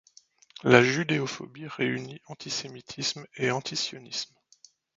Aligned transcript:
La 0.63 0.81
judéophobie 0.81 1.67
réunit 1.67 2.21
antisémitisme 2.25 3.27
et 3.35 3.51
antisionisme. 3.51 4.33